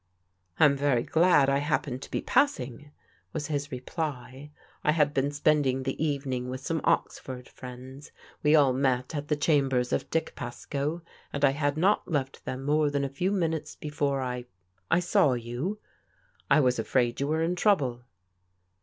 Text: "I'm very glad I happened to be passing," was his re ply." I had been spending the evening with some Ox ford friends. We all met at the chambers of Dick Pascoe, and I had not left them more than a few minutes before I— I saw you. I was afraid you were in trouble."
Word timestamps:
"I'm 0.59 0.75
very 0.75 1.03
glad 1.03 1.47
I 1.47 1.59
happened 1.59 2.01
to 2.01 2.09
be 2.09 2.21
passing," 2.23 2.89
was 3.33 3.45
his 3.53 3.71
re 3.71 3.81
ply." 3.81 4.49
I 4.83 4.93
had 4.93 5.13
been 5.13 5.29
spending 5.29 5.83
the 5.83 6.03
evening 6.03 6.49
with 6.49 6.61
some 6.65 6.81
Ox 6.83 7.19
ford 7.19 7.47
friends. 7.47 8.11
We 8.41 8.55
all 8.55 8.73
met 8.73 9.13
at 9.13 9.27
the 9.27 9.35
chambers 9.35 9.93
of 9.93 10.09
Dick 10.09 10.33
Pascoe, 10.35 11.03
and 11.31 11.45
I 11.45 11.51
had 11.51 11.77
not 11.77 12.07
left 12.11 12.45
them 12.45 12.63
more 12.65 12.89
than 12.89 13.03
a 13.03 13.09
few 13.09 13.29
minutes 13.31 13.75
before 13.75 14.21
I— 14.23 14.45
I 14.89 14.99
saw 15.01 15.33
you. 15.33 15.77
I 16.49 16.61
was 16.61 16.79
afraid 16.79 17.19
you 17.19 17.27
were 17.27 17.43
in 17.43 17.55
trouble." 17.55 18.05